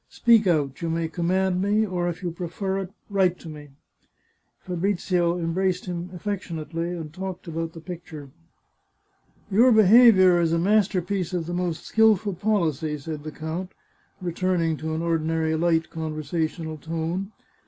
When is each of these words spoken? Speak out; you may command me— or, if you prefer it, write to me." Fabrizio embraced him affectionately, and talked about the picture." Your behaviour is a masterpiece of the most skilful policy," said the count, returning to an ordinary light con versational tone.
Speak 0.09 0.47
out; 0.47 0.81
you 0.81 0.89
may 0.89 1.07
command 1.07 1.61
me— 1.61 1.85
or, 1.85 2.09
if 2.09 2.23
you 2.23 2.31
prefer 2.31 2.79
it, 2.79 2.91
write 3.07 3.37
to 3.37 3.47
me." 3.47 3.69
Fabrizio 4.61 5.37
embraced 5.37 5.85
him 5.85 6.09
affectionately, 6.11 6.89
and 6.89 7.13
talked 7.13 7.47
about 7.47 7.73
the 7.73 7.79
picture." 7.81 8.31
Your 9.51 9.71
behaviour 9.71 10.39
is 10.41 10.53
a 10.53 10.57
masterpiece 10.57 11.33
of 11.33 11.45
the 11.45 11.53
most 11.53 11.85
skilful 11.85 12.33
policy," 12.33 12.97
said 12.97 13.21
the 13.23 13.31
count, 13.31 13.73
returning 14.23 14.75
to 14.77 14.95
an 14.95 15.03
ordinary 15.03 15.53
light 15.55 15.91
con 15.91 16.15
versational 16.15 16.81
tone. 16.81 17.31